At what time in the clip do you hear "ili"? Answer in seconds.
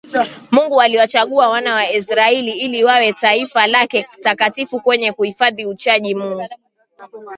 2.49-2.83